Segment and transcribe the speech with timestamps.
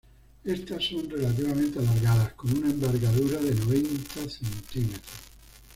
[0.43, 5.05] Estas son relativamente alargadas con una envergadura de noventa centímetros.